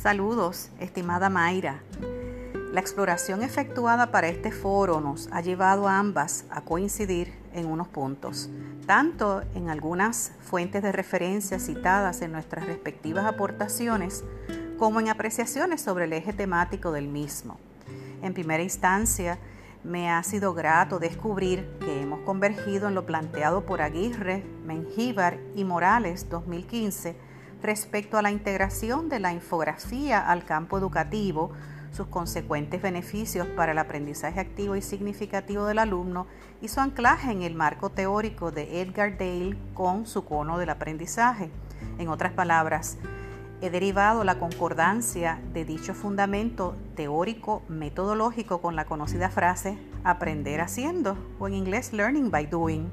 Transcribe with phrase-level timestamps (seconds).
[0.00, 1.82] Saludos, estimada Mayra.
[2.72, 7.88] La exploración efectuada para este foro nos ha llevado a ambas a coincidir en unos
[7.88, 8.48] puntos,
[8.86, 14.22] tanto en algunas fuentes de referencia citadas en nuestras respectivas aportaciones,
[14.78, 17.58] como en apreciaciones sobre el eje temático del mismo.
[18.22, 19.36] En primera instancia,
[19.82, 25.64] me ha sido grato descubrir que hemos convergido en lo planteado por Aguirre, Mengíbar y
[25.64, 27.16] Morales 2015
[27.62, 31.52] respecto a la integración de la infografía al campo educativo,
[31.92, 36.26] sus consecuentes beneficios para el aprendizaje activo y significativo del alumno
[36.60, 41.50] y su anclaje en el marco teórico de Edgar Dale con su cono del aprendizaje.
[41.98, 42.98] En otras palabras,
[43.60, 51.16] he derivado la concordancia de dicho fundamento teórico metodológico con la conocida frase aprender haciendo
[51.38, 52.90] o en inglés learning by doing.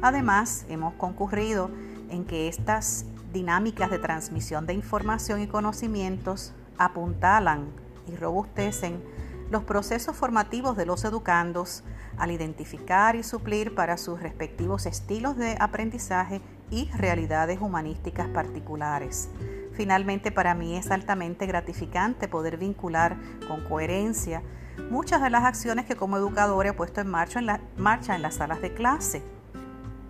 [0.00, 1.70] Además, hemos concurrido
[2.10, 7.66] en que estas dinámicas de transmisión de información y conocimientos apuntalan
[8.06, 9.02] y robustecen
[9.50, 11.84] los procesos formativos de los educandos
[12.16, 19.28] al identificar y suplir para sus respectivos estilos de aprendizaje y realidades humanísticas particulares.
[19.72, 23.16] Finalmente, para mí es altamente gratificante poder vincular
[23.48, 24.42] con coherencia
[24.90, 28.36] muchas de las acciones que como educador he puesto en marcha en, marcha en las
[28.36, 29.22] salas de clase,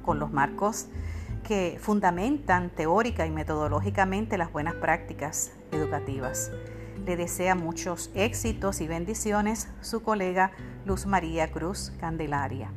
[0.04, 0.88] con los marcos
[1.80, 6.50] fundamentan teórica y metodológicamente las buenas prácticas educativas.
[7.04, 10.52] Le desea muchos éxitos y bendiciones su colega
[10.84, 12.70] Luz María Cruz Candelaria.